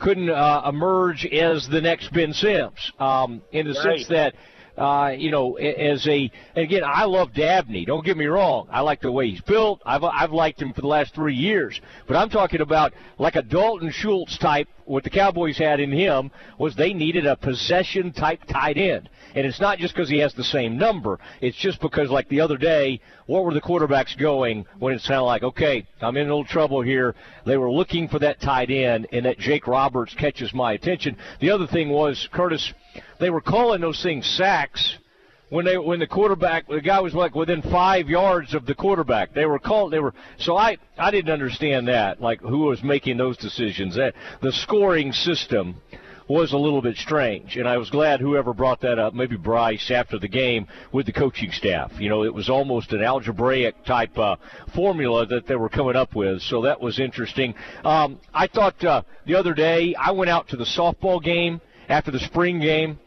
couldn't 0.00 0.30
uh, 0.30 0.62
emerge 0.68 1.26
as 1.26 1.68
the 1.68 1.80
next 1.80 2.12
Ben 2.12 2.32
Sims, 2.32 2.92
um, 2.98 3.42
in 3.52 3.66
the 3.66 3.74
right. 3.74 3.98
sense 3.98 4.08
that 4.08 4.34
uh, 4.76 5.14
you 5.16 5.30
know, 5.30 5.54
as 5.54 6.06
a 6.06 6.30
again, 6.54 6.82
I 6.84 7.04
love 7.04 7.32
Dabney. 7.32 7.84
Don't 7.84 8.04
get 8.04 8.16
me 8.16 8.26
wrong. 8.26 8.68
I 8.70 8.80
like 8.80 9.00
the 9.00 9.10
way 9.10 9.30
he's 9.30 9.40
built. 9.40 9.80
I've 9.86 10.04
I've 10.04 10.32
liked 10.32 10.60
him 10.60 10.72
for 10.72 10.82
the 10.82 10.86
last 10.86 11.14
three 11.14 11.34
years. 11.34 11.80
But 12.06 12.16
I'm 12.16 12.28
talking 12.28 12.60
about 12.60 12.92
like 13.18 13.36
a 13.36 13.42
Dalton 13.42 13.90
Schultz 13.90 14.36
type. 14.38 14.68
What 14.86 15.04
the 15.04 15.10
Cowboys 15.10 15.58
had 15.58 15.80
in 15.80 15.90
him 15.90 16.30
was 16.58 16.74
they 16.74 16.94
needed 16.94 17.26
a 17.26 17.36
possession 17.36 18.12
type 18.12 18.40
tight 18.48 18.78
end, 18.78 19.10
and 19.34 19.44
it's 19.44 19.60
not 19.60 19.78
just 19.78 19.94
because 19.94 20.08
he 20.08 20.18
has 20.18 20.32
the 20.32 20.44
same 20.44 20.78
number. 20.78 21.18
It's 21.40 21.56
just 21.56 21.80
because 21.80 22.08
like 22.08 22.28
the 22.28 22.40
other 22.40 22.56
day, 22.56 23.00
what 23.26 23.44
were 23.44 23.52
the 23.52 23.60
quarterbacks 23.60 24.16
going 24.16 24.64
when 24.78 24.94
it's 24.94 25.08
kind 25.08 25.18
of 25.18 25.26
like, 25.26 25.42
okay, 25.42 25.86
I'm 26.00 26.16
in 26.16 26.26
a 26.26 26.30
little 26.30 26.44
trouble 26.44 26.82
here. 26.82 27.16
They 27.44 27.56
were 27.56 27.70
looking 27.70 28.06
for 28.08 28.20
that 28.20 28.40
tight 28.40 28.70
end, 28.70 29.08
and 29.12 29.26
that 29.26 29.38
Jake 29.38 29.66
Roberts 29.66 30.14
catches 30.14 30.54
my 30.54 30.74
attention. 30.74 31.16
The 31.40 31.50
other 31.50 31.66
thing 31.66 31.88
was 31.88 32.28
Kurtis 32.32 32.72
they 33.18 33.30
were 33.30 33.40
calling 33.40 33.80
those 33.80 34.02
things 34.02 34.26
sacks 34.26 34.98
when 35.48 35.64
they 35.64 35.78
when 35.78 36.00
the 36.00 36.06
quarterback 36.06 36.66
the 36.68 36.80
guy 36.80 37.00
was 37.00 37.14
like 37.14 37.34
within 37.34 37.62
five 37.62 38.08
yards 38.08 38.54
of 38.54 38.66
the 38.66 38.74
quarterback. 38.74 39.32
They 39.34 39.46
were 39.46 39.58
called 39.58 39.92
they 39.92 40.00
were 40.00 40.14
so 40.38 40.56
I 40.56 40.78
I 40.98 41.10
didn't 41.10 41.32
understand 41.32 41.88
that 41.88 42.20
like 42.20 42.40
who 42.40 42.58
was 42.60 42.82
making 42.82 43.16
those 43.16 43.36
decisions. 43.36 43.96
That 43.96 44.14
the 44.42 44.52
scoring 44.52 45.12
system 45.12 45.80
was 46.28 46.52
a 46.52 46.58
little 46.58 46.82
bit 46.82 46.96
strange, 46.96 47.56
and 47.56 47.68
I 47.68 47.76
was 47.76 47.88
glad 47.88 48.20
whoever 48.20 48.52
brought 48.52 48.80
that 48.80 48.98
up, 48.98 49.14
maybe 49.14 49.36
Bryce 49.36 49.92
after 49.92 50.18
the 50.18 50.26
game 50.26 50.66
with 50.90 51.06
the 51.06 51.12
coaching 51.12 51.52
staff. 51.52 51.92
You 52.00 52.08
know, 52.08 52.24
it 52.24 52.34
was 52.34 52.48
almost 52.48 52.92
an 52.92 53.00
algebraic 53.00 53.84
type 53.84 54.18
uh, 54.18 54.34
formula 54.74 55.26
that 55.26 55.46
they 55.46 55.54
were 55.54 55.68
coming 55.68 55.94
up 55.94 56.16
with, 56.16 56.42
so 56.42 56.62
that 56.62 56.80
was 56.80 56.98
interesting. 56.98 57.54
Um, 57.84 58.18
I 58.34 58.48
thought 58.48 58.82
uh, 58.84 59.02
the 59.24 59.36
other 59.36 59.54
day 59.54 59.94
I 59.94 60.10
went 60.10 60.28
out 60.28 60.48
to 60.48 60.56
the 60.56 60.64
softball 60.64 61.22
game 61.22 61.60
after 61.88 62.10
the 62.10 62.18
spring 62.18 62.58
game. 62.58 62.98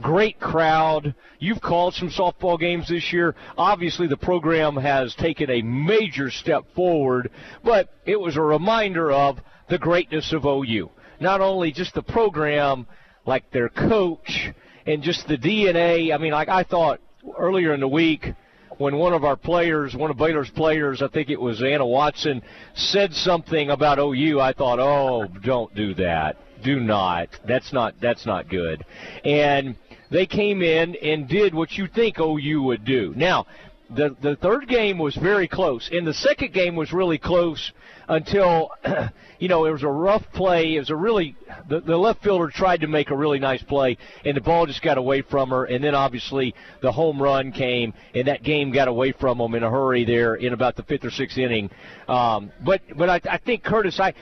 Great 0.00 0.38
crowd. 0.38 1.14
You've 1.38 1.60
called 1.60 1.94
some 1.94 2.10
softball 2.10 2.60
games 2.60 2.88
this 2.88 3.12
year. 3.12 3.34
Obviously, 3.56 4.06
the 4.06 4.16
program 4.16 4.76
has 4.76 5.14
taken 5.14 5.50
a 5.50 5.62
major 5.62 6.30
step 6.30 6.64
forward, 6.74 7.30
but 7.64 7.88
it 8.04 8.20
was 8.20 8.36
a 8.36 8.42
reminder 8.42 9.10
of 9.10 9.38
the 9.68 9.78
greatness 9.78 10.32
of 10.32 10.44
OU. 10.44 10.90
Not 11.18 11.40
only 11.40 11.72
just 11.72 11.94
the 11.94 12.02
program, 12.02 12.86
like 13.24 13.50
their 13.50 13.70
coach, 13.70 14.50
and 14.86 15.02
just 15.02 15.26
the 15.28 15.38
DNA. 15.38 16.14
I 16.14 16.18
mean, 16.18 16.32
like 16.32 16.48
I 16.48 16.62
thought 16.62 17.00
earlier 17.38 17.72
in 17.72 17.80
the 17.80 17.88
week 17.88 18.32
when 18.76 18.96
one 18.96 19.14
of 19.14 19.24
our 19.24 19.36
players, 19.36 19.96
one 19.96 20.10
of 20.10 20.18
Baylor's 20.18 20.50
players, 20.50 21.00
I 21.00 21.08
think 21.08 21.30
it 21.30 21.40
was 21.40 21.62
Anna 21.62 21.86
Watson, 21.86 22.42
said 22.74 23.14
something 23.14 23.70
about 23.70 23.98
OU, 23.98 24.40
I 24.40 24.52
thought, 24.52 24.78
oh, 24.78 25.26
don't 25.42 25.74
do 25.74 25.94
that 25.94 26.36
do 26.66 26.80
not. 26.80 27.28
That's 27.46 27.72
not 27.72 27.94
that's 28.00 28.26
not 28.26 28.48
good. 28.48 28.84
And 29.24 29.76
they 30.10 30.26
came 30.26 30.62
in 30.62 30.96
and 30.96 31.28
did 31.28 31.54
what 31.54 31.72
you 31.72 31.86
think 31.86 32.18
OU 32.18 32.62
would 32.62 32.84
do. 32.84 33.12
Now, 33.16 33.46
the 33.90 34.16
the 34.20 34.36
third 34.36 34.68
game 34.68 34.98
was 34.98 35.14
very 35.14 35.46
close, 35.46 35.88
and 35.92 36.06
the 36.06 36.14
second 36.14 36.52
game 36.52 36.74
was 36.74 36.92
really 36.92 37.18
close 37.18 37.72
until 38.08 38.70
you 39.38 39.48
know 39.48 39.64
it 39.64 39.70
was 39.70 39.84
a 39.84 39.88
rough 39.88 40.24
play. 40.32 40.74
It 40.74 40.80
was 40.80 40.90
a 40.90 40.96
really 40.96 41.36
the, 41.68 41.80
the 41.80 41.96
left 41.96 42.22
fielder 42.22 42.48
tried 42.48 42.80
to 42.80 42.88
make 42.88 43.10
a 43.10 43.16
really 43.16 43.38
nice 43.38 43.62
play, 43.62 43.96
and 44.24 44.36
the 44.36 44.40
ball 44.40 44.66
just 44.66 44.82
got 44.82 44.98
away 44.98 45.22
from 45.22 45.50
her. 45.50 45.64
And 45.66 45.84
then 45.84 45.94
obviously 45.94 46.54
the 46.82 46.90
home 46.90 47.22
run 47.22 47.52
came, 47.52 47.94
and 48.14 48.26
that 48.26 48.42
game 48.42 48.72
got 48.72 48.88
away 48.88 49.12
from 49.12 49.38
them 49.38 49.54
in 49.54 49.62
a 49.62 49.70
hurry 49.70 50.04
there 50.04 50.34
in 50.34 50.52
about 50.52 50.74
the 50.74 50.82
fifth 50.82 51.04
or 51.04 51.10
sixth 51.10 51.38
inning. 51.38 51.70
Um, 52.08 52.50
but 52.64 52.80
but 52.96 53.08
I, 53.08 53.20
I 53.30 53.38
think 53.38 53.62
Kurtis, 53.62 54.00
I, 54.00 54.14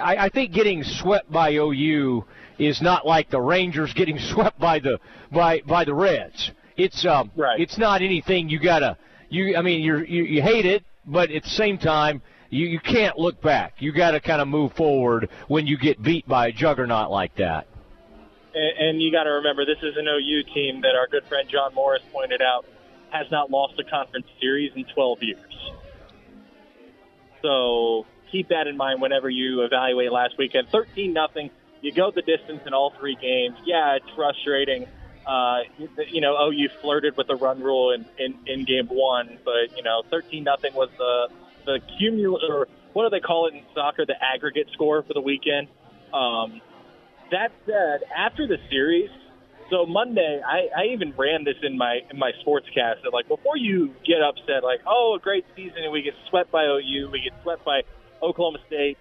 I 0.00 0.26
I 0.26 0.28
think 0.28 0.52
getting 0.52 0.84
swept 0.84 1.30
by 1.32 1.54
OU 1.54 2.24
is 2.58 2.80
not 2.80 3.06
like 3.06 3.30
the 3.30 3.40
Rangers 3.40 3.92
getting 3.94 4.18
swept 4.32 4.58
by 4.58 4.78
the 4.78 4.98
by 5.32 5.60
by 5.66 5.84
the 5.84 5.94
Reds. 5.94 6.50
It's 6.76 7.06
um, 7.06 7.30
right. 7.36 7.60
it's 7.60 7.78
not 7.78 8.02
anything 8.02 8.48
you 8.48 8.58
gotta 8.60 8.96
you. 9.28 9.56
I 9.56 9.62
mean, 9.62 9.82
you're, 9.82 10.04
you 10.04 10.24
you 10.24 10.42
hate 10.42 10.66
it, 10.66 10.84
but 11.06 11.30
at 11.30 11.42
the 11.44 11.50
same 11.50 11.78
time, 11.78 12.22
you 12.50 12.66
you 12.66 12.80
can't 12.80 13.18
look 13.18 13.40
back. 13.40 13.74
You 13.78 13.92
got 13.92 14.12
to 14.12 14.20
kind 14.20 14.40
of 14.40 14.48
move 14.48 14.72
forward 14.72 15.28
when 15.48 15.66
you 15.66 15.78
get 15.78 16.02
beat 16.02 16.26
by 16.26 16.48
a 16.48 16.52
juggernaut 16.52 17.10
like 17.10 17.36
that. 17.36 17.66
And, 18.54 18.88
and 18.88 19.02
you 19.02 19.10
got 19.10 19.24
to 19.24 19.30
remember, 19.30 19.64
this 19.64 19.82
is 19.82 19.96
an 19.96 20.06
OU 20.06 20.54
team 20.54 20.80
that 20.82 20.94
our 20.94 21.08
good 21.08 21.26
friend 21.28 21.48
John 21.50 21.74
Morris 21.74 22.02
pointed 22.12 22.40
out 22.40 22.64
has 23.10 23.26
not 23.30 23.50
lost 23.50 23.74
a 23.78 23.84
conference 23.84 24.26
series 24.40 24.72
in 24.74 24.84
12 24.94 25.18
years. 25.22 25.72
So 27.42 28.06
keep 28.30 28.48
that 28.48 28.66
in 28.66 28.76
mind 28.76 29.02
whenever 29.02 29.28
you 29.28 29.62
evaluate 29.62 30.10
last 30.10 30.34
weekend. 30.38 30.68
13 30.72 31.12
nothing. 31.12 31.50
You 31.84 31.92
go 31.92 32.10
the 32.10 32.22
distance 32.22 32.62
in 32.66 32.72
all 32.72 32.92
three 32.98 33.16
games. 33.20 33.56
Yeah, 33.64 33.96
it's 33.96 34.08
frustrating 34.16 34.86
uh, 35.26 35.60
you 36.10 36.20
know, 36.20 36.36
OU 36.36 36.68
flirted 36.80 37.16
with 37.16 37.28
the 37.28 37.36
run 37.36 37.62
rule 37.62 37.92
in, 37.92 38.04
in, 38.18 38.38
in 38.46 38.64
game 38.64 38.88
one, 38.88 39.38
but 39.44 39.76
you 39.76 39.82
know, 39.82 40.02
thirteen 40.10 40.44
nothing 40.44 40.74
was 40.74 40.90
the 40.98 41.28
the 41.64 41.80
cumulative. 41.98 42.50
Or 42.50 42.68
what 42.92 43.04
do 43.04 43.10
they 43.10 43.20
call 43.20 43.48
it 43.48 43.54
in 43.54 43.62
soccer? 43.74 44.04
The 44.04 44.16
aggregate 44.22 44.68
score 44.72 45.02
for 45.02 45.14
the 45.14 45.22
weekend. 45.22 45.68
Um, 46.12 46.60
that 47.30 47.52
said, 47.64 48.06
after 48.14 48.46
the 48.46 48.58
series, 48.70 49.10
so 49.70 49.86
Monday, 49.86 50.42
I, 50.46 50.68
I 50.76 50.84
even 50.92 51.14
ran 51.16 51.44
this 51.44 51.56
in 51.62 51.78
my 51.78 52.00
in 52.10 52.18
my 52.18 52.32
sportscast. 52.46 53.02
That 53.02 53.12
like 53.12 53.26
before 53.28 53.56
you 53.56 53.94
get 54.04 54.20
upset, 54.20 54.62
like 54.62 54.80
oh, 54.86 55.16
a 55.18 55.22
great 55.22 55.46
season, 55.56 55.84
and 55.84 55.92
we 55.92 56.02
get 56.02 56.14
swept 56.28 56.52
by 56.52 56.64
OU, 56.64 57.08
we 57.10 57.22
get 57.22 57.32
swept 57.42 57.64
by 57.64 57.82
Oklahoma 58.22 58.58
State. 58.66 58.98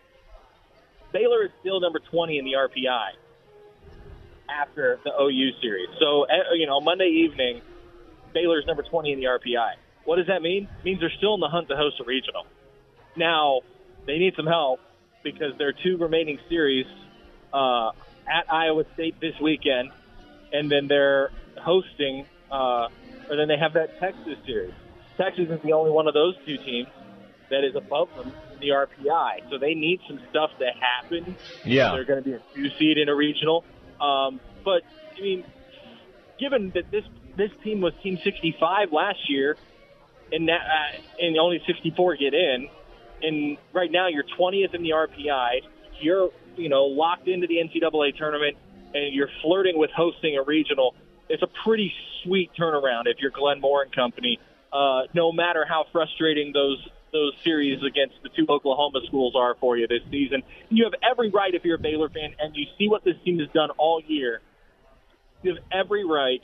Baylor 1.14 1.46
is 1.46 1.52
still 1.62 1.80
number 1.80 2.00
20 2.00 2.40
in 2.40 2.46
the 2.46 2.54
RPI 2.54 3.12
after 4.50 5.00
the 5.04 5.12
OU 5.12 5.52
series. 5.62 5.88
So, 6.00 6.24
eh, 6.24 6.56
you 6.56 6.66
know, 6.66 6.82
Monday 6.82 7.26
evening, 7.26 7.62
Baylor's 8.34 8.66
number 8.66 8.84
20 8.84 9.14
in 9.14 9.20
the 9.20 9.26
RPI. 9.26 9.76
What 10.06 10.18
does 10.18 10.28
that 10.28 10.42
mean? 10.42 10.68
It 10.80 10.84
means 10.84 11.00
they're 11.00 11.14
still 11.18 11.36
in 11.36 11.40
the 11.40 11.48
hunt 11.48 11.70
to 11.70 11.78
host 11.78 12.02
a 12.02 12.04
regional. 12.04 12.46
Now, 13.16 13.62
they 14.06 14.18
need 14.18 14.34
some 14.36 14.48
help 14.48 14.82
because 15.24 15.58
their 15.58 15.72
two 15.72 15.98
remaining 15.98 16.40
series 16.50 16.88
uh, 17.54 17.92
at 18.28 18.52
Iowa 18.52 18.84
State 18.96 19.22
this 19.22 19.40
weekend, 19.40 19.92
and 20.52 20.70
then 20.70 20.88
they're 20.88 21.32
hosting, 21.62 22.26
uh, 22.52 22.90
or 23.30 23.38
then 23.38 23.48
they 23.48 23.58
have 23.58 23.74
that 23.74 24.00
Texas 24.00 24.38
series. 24.46 24.74
Texas 25.16 25.48
is 25.50 25.62
the 25.64 25.74
only 25.74 25.92
one 25.92 26.08
of 26.08 26.16
those 26.16 26.36
two 26.46 26.58
teams 26.58 26.88
that 27.54 27.64
is 27.64 27.76
above 27.76 28.10
them 28.16 28.34
in 28.54 28.60
the 28.60 28.70
RPI. 28.70 29.50
So 29.50 29.58
they 29.58 29.74
need 29.74 30.02
some 30.08 30.20
stuff 30.30 30.52
to 30.60 30.66
happen. 30.80 31.36
Yeah. 31.64 31.92
They're 31.92 32.06
going 32.06 32.24
to 32.24 32.30
be 32.30 32.36
a 32.36 32.42
two 32.56 32.70
seed 32.78 32.98
in 32.98 33.10
a 33.10 33.16
regional. 33.16 33.64
Um, 34.02 34.40
but 34.66 34.82
I 35.18 35.22
mean, 35.22 35.44
given 36.40 36.72
that 36.76 36.92
this 36.92 37.04
this 37.38 37.52
team 37.64 37.82
was 37.82 37.94
Team 38.04 38.20
65 38.24 38.92
last 38.92 39.30
year, 39.30 39.58
and 40.32 40.48
that 40.48 40.62
uh, 40.62 41.02
and 41.20 41.38
only 41.38 41.62
64 41.66 42.18
get 42.18 42.34
in, 42.34 42.70
and 43.22 43.58
right 43.74 43.92
now 43.92 44.08
you're 44.08 44.26
20th 44.40 44.74
in 44.74 44.84
the 44.84 44.92
RPI. 44.92 45.62
You're 46.02 46.30
you 46.56 46.70
know 46.70 46.86
locked 46.86 47.28
into 47.28 47.48
the 47.48 47.56
NCAA 47.56 48.18
tournament, 48.18 48.58
and 48.94 49.14
you're 49.14 49.30
flirting 49.42 49.78
with 49.78 49.92
hosting 49.96 50.38
a 50.38 50.44
regional. 50.44 50.96
It's 51.30 51.44
a 51.44 51.50
pretty 51.64 51.94
sweet 52.24 52.52
turnaround 52.60 53.04
if 53.06 53.18
you're 53.20 53.32
Glenn 53.32 53.62
Moore 53.62 53.84
and 53.84 53.92
company. 53.96 54.40
Uh, 54.72 55.04
no 55.14 55.32
matter 55.32 55.66
how 55.68 55.86
frustrating 55.92 56.52
those 56.52 56.80
those 57.14 57.34
series 57.44 57.80
against 57.84 58.16
the 58.24 58.30
two 58.30 58.46
Oklahoma 58.50 59.00
schools 59.08 59.36
are 59.38 59.56
for 59.62 59.78
you 59.78 59.88
this 59.88 60.02
season. 60.12 60.42
And 60.70 60.78
you 60.78 60.84
have 60.84 60.96
every 61.10 61.30
right, 61.30 61.54
if 61.54 61.64
you're 61.64 61.78
a 61.78 61.80
Baylor 61.80 62.10
fan 62.10 62.36
and 62.40 62.56
you 62.56 62.66
see 62.78 62.90
what 62.90 63.06
this 63.06 63.16
team 63.24 63.40
has 63.40 63.48
done 63.54 63.70
all 63.78 64.02
year, 64.06 64.42
you 65.44 65.56
have 65.56 65.64
every 65.72 66.04
right 66.04 66.42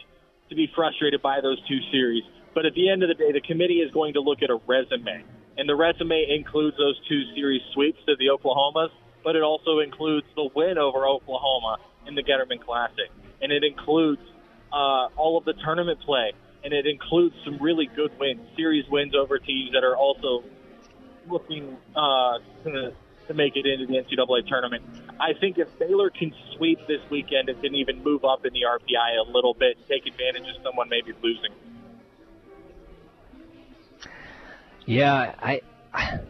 to 0.49 0.55
be 0.55 0.69
frustrated 0.75 1.21
by 1.21 1.41
those 1.41 1.59
two 1.67 1.79
series. 1.91 2.23
But 2.53 2.65
at 2.65 2.73
the 2.73 2.89
end 2.89 3.03
of 3.03 3.09
the 3.09 3.15
day, 3.15 3.31
the 3.31 3.41
committee 3.41 3.81
is 3.81 3.91
going 3.91 4.13
to 4.13 4.21
look 4.21 4.41
at 4.41 4.49
a 4.49 4.59
resume. 4.67 5.23
And 5.57 5.67
the 5.67 5.75
resume 5.75 6.25
includes 6.29 6.77
those 6.77 6.99
two 7.09 7.21
series 7.35 7.61
sweeps 7.73 7.99
to 8.05 8.15
the 8.17 8.27
Oklahomas, 8.27 8.89
but 9.23 9.35
it 9.35 9.43
also 9.43 9.79
includes 9.79 10.25
the 10.35 10.49
win 10.55 10.77
over 10.77 11.05
Oklahoma 11.05 11.77
in 12.07 12.15
the 12.15 12.23
Getterman 12.23 12.63
Classic. 12.63 13.11
And 13.41 13.51
it 13.51 13.63
includes 13.63 14.21
uh, 14.71 15.09
all 15.17 15.37
of 15.37 15.45
the 15.45 15.53
tournament 15.53 15.99
play. 16.01 16.33
And 16.63 16.73
it 16.73 16.85
includes 16.85 17.35
some 17.45 17.57
really 17.61 17.89
good 17.95 18.11
wins, 18.19 18.41
series 18.55 18.85
wins 18.89 19.13
over 19.15 19.39
teams 19.39 19.71
that 19.73 19.83
are 19.83 19.95
also 19.95 20.43
looking 21.29 21.77
uh, 21.95 22.39
to, 22.63 22.93
to 23.27 23.33
make 23.33 23.55
it 23.55 23.65
into 23.65 23.85
the 23.85 23.99
NCAA 23.99 24.47
tournament. 24.47 24.83
I 25.19 25.33
think 25.39 25.57
if 25.57 25.67
Baylor 25.77 26.09
can 26.09 26.33
sweep 26.55 26.79
this 26.87 27.01
weekend, 27.09 27.49
it 27.49 27.61
can 27.61 27.75
even 27.75 28.03
move 28.03 28.23
up 28.25 28.45
in 28.45 28.53
the 28.53 28.61
RPI 28.61 29.27
a 29.27 29.31
little 29.31 29.53
bit, 29.53 29.77
take 29.87 30.05
advantage 30.05 30.55
of 30.55 30.63
someone 30.63 30.89
maybe 30.89 31.13
losing. 31.21 31.51
Yeah, 34.85 35.35
I. 35.39 35.61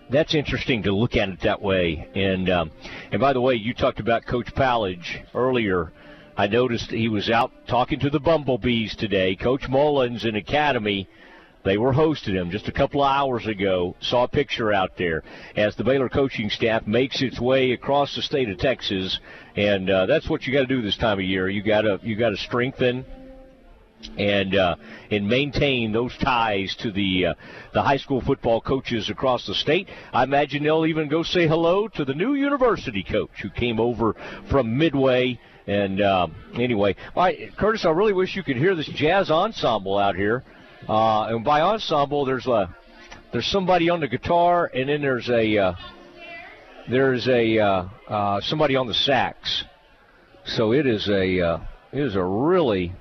That's 0.10 0.34
interesting 0.34 0.84
to 0.84 0.91
look 0.94 1.15
at 1.15 1.29
it 1.29 1.41
that 1.41 1.62
way. 1.62 2.10
And 2.15 2.50
um, 2.50 2.72
and 3.12 3.20
by 3.20 3.34
the 3.34 3.41
way, 3.41 3.56
you 3.56 3.74
talked 3.74 4.00
about 4.00 4.25
Coach 4.25 4.53
Pallage 4.56 5.22
earlier. 5.36 5.91
I 6.38 6.48
noticed 6.48 6.91
he 6.91 7.10
was 7.10 7.29
out 7.29 7.51
talking 7.68 8.00
to 8.00 8.10
the 8.10 8.20
Bumblebees 8.20 8.96
today. 8.96 9.36
Coach 9.36 9.68
Mullins 9.68 10.24
in 10.24 10.36
Academy 10.36 11.08
they 11.63 11.78
were 11.78 11.92
hosting 11.92 12.36
him 12.36 12.51
just 12.51 12.68
a 12.68 12.72
couple 12.72 13.04
of 13.04 13.12
hours 13.12 13.46
ago. 13.46 13.96
Saw 14.00 14.24
a 14.24 14.28
picture 14.28 14.74
out 14.74 14.98
there 14.98 15.24
as 15.56 15.75
the 15.75 15.84
Baylor 15.84 16.10
coaching 16.10 16.50
staff 16.50 16.88
makes 16.88 17.22
its 17.22 17.39
way 17.39 17.72
across 17.72 18.16
the 18.16 18.22
state 18.22 18.50
of 18.50 18.58
Texas, 18.58 19.20
and 19.56 19.89
uh, 19.89 20.06
that's 20.06 20.30
what 20.30 20.46
you 20.46 20.54
got 20.54 20.62
to 20.62 20.68
do 20.68 20.82
this 20.82 20.98
time 20.98 21.20
of 21.20 21.25
year. 21.25 21.50
You 21.50 21.62
got 21.62 21.82
to 21.82 22.00
you 22.01 22.16
got 22.16 22.30
to 22.30 22.38
strengthen 22.38 23.06
and 24.18 24.56
uh, 24.56 24.75
and 25.12 25.28
maintain 25.28 25.92
those 25.92 26.16
ties 26.18 26.75
to 26.80 26.92
the 26.92 27.28
uh, 27.28 27.34
the 27.74 27.82
high 27.82 27.98
school 27.98 28.22
football 28.22 28.62
coaches 28.62 29.10
across 29.10 29.46
the 29.46 29.54
state. 29.54 29.89
I 30.13 30.24
imagine 30.24 30.63
they'll 30.63 30.86
even 30.86 31.10
go 31.10 31.24
say 31.24 31.48
hello 31.48 31.88
to 31.89 32.06
the 32.06 32.13
new 32.13 32.36
university 32.36 33.04
coach 33.04 33.32
who 33.42 33.50
came 33.50 33.80
over 33.80 34.16
from 34.50 34.78
Midway. 34.78 35.39
And 35.68 36.01
uh, 36.01 36.28
anyway, 36.56 36.96
all 37.16 37.24
right, 37.24 37.56
Kurtis, 37.56 37.86
I 37.86 37.92
really 37.92 38.13
wish 38.13 38.36
you 38.36 38.44
could 38.44 38.58
hear 38.58 38.74
this 38.74 38.88
jazz 38.88 39.30
ensemble 39.30 40.00
out 40.00 40.16
here. 40.16 40.44
Uh, 40.88 41.27
and 41.27 41.43
by 41.43 41.62
ensemble, 41.62 42.25
there's 42.25 42.48
a 42.48 42.74
there's 43.31 43.48
somebody 43.48 43.89
on 43.89 44.00
the 44.00 44.07
guitar, 44.07 44.69
and 44.74 44.89
then 44.89 45.01
there's 45.01 45.29
a 45.29 45.57
uh, 45.57 45.74
there's 46.89 47.27
a 47.27 47.59
uh, 47.59 47.86
uh, 48.07 48.41
somebody 48.41 48.75
on 48.75 48.88
the 48.88 48.93
sax. 48.93 49.63
So 50.45 50.74
it 50.74 50.88
is 50.88 51.07
a 51.07 51.41
uh, 51.41 51.59
it 51.91 52.01
is 52.01 52.15
a 52.15 52.24
really 52.24 52.93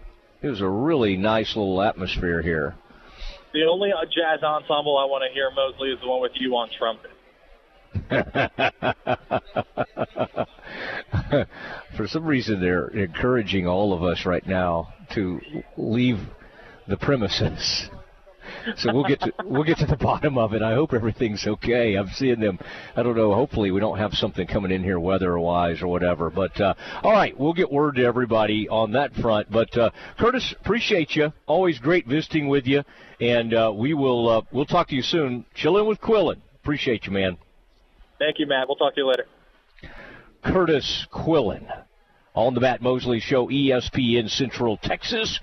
it 0.42 0.48
is 0.48 0.60
a 0.60 0.68
really 0.68 1.16
nice 1.16 1.56
little 1.56 1.80
atmosphere 1.80 2.42
here. 2.42 2.74
The 3.52 3.64
only 3.64 3.92
uh, 3.92 4.04
jazz 4.04 4.42
ensemble 4.42 4.98
I 4.98 5.06
want 5.06 5.24
to 5.26 5.32
hear, 5.32 5.50
Mosley, 5.50 5.90
is 5.90 5.98
the 6.00 6.08
one 6.08 6.20
with 6.20 6.32
you 6.34 6.54
on 6.56 6.68
trumpet. 6.76 7.12
For 11.96 12.06
some 12.06 12.26
reason, 12.26 12.60
they're 12.60 12.88
encouraging 12.88 13.66
all 13.66 13.94
of 13.94 14.02
us 14.02 14.26
right 14.26 14.46
now 14.46 14.92
to 15.14 15.40
leave 15.78 16.20
the 16.88 16.96
premises. 16.96 17.88
So 18.76 18.92
we'll 18.92 19.04
get 19.04 19.20
to 19.20 19.32
we'll 19.44 19.64
get 19.64 19.78
to 19.78 19.86
the 19.86 19.96
bottom 20.00 20.38
of 20.38 20.52
it. 20.52 20.62
I 20.62 20.74
hope 20.74 20.92
everything's 20.92 21.46
okay. 21.46 21.94
I'm 21.94 22.08
seeing 22.08 22.40
them. 22.40 22.58
I 22.96 23.02
don't 23.02 23.16
know. 23.16 23.34
Hopefully 23.34 23.70
we 23.70 23.80
don't 23.80 23.98
have 23.98 24.14
something 24.14 24.46
coming 24.46 24.70
in 24.70 24.82
here 24.82 24.98
weather-wise 24.98 25.82
or 25.82 25.88
whatever. 25.88 26.30
But 26.30 26.60
uh, 26.60 26.74
all 27.02 27.12
right, 27.12 27.38
we'll 27.38 27.52
get 27.52 27.70
word 27.70 27.96
to 27.96 28.04
everybody 28.04 28.68
on 28.68 28.92
that 28.92 29.14
front. 29.14 29.50
But 29.50 29.76
uh, 29.76 29.90
Kurtis, 30.18 30.54
appreciate 30.60 31.14
you. 31.14 31.32
Always 31.46 31.78
great 31.78 32.06
visiting 32.06 32.48
with 32.48 32.66
you, 32.66 32.82
and 33.20 33.54
uh, 33.54 33.72
we 33.74 33.94
will 33.94 34.28
uh, 34.28 34.42
we'll 34.52 34.66
talk 34.66 34.88
to 34.88 34.94
you 34.94 35.02
soon. 35.02 35.44
Chilling 35.54 35.86
with 35.86 36.00
Quillin. 36.00 36.40
Appreciate 36.62 37.06
you, 37.06 37.12
man. 37.12 37.38
Thank 38.18 38.38
you, 38.38 38.46
Matt. 38.46 38.68
We'll 38.68 38.76
talk 38.76 38.94
to 38.94 39.00
you 39.00 39.06
later. 39.06 39.26
Kurtis 40.44 41.06
Quillin 41.12 41.66
on 42.34 42.54
the 42.54 42.60
Matt 42.60 42.80
Mosley 42.80 43.18
Show, 43.18 43.48
ESPN 43.48 44.30
Central 44.30 44.76
Texas. 44.76 45.40